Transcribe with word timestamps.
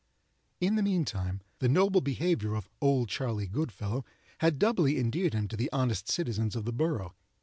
In 0.59 0.77
the 0.77 0.81
meantime, 0.81 1.41
the 1.59 1.69
noble 1.69 2.01
behavior 2.01 2.55
of 2.55 2.67
"Old 2.81 3.07
Charley 3.07 3.45
Goodfellow," 3.45 4.03
had 4.39 4.57
doubly 4.57 4.97
endeared 4.97 5.35
him 5.35 5.47
to 5.49 5.55
the 5.55 5.69
honest 5.71 6.09
citizens 6.09 6.55
of 6.55 6.65
the 6.65 6.73
borough. 6.73 7.13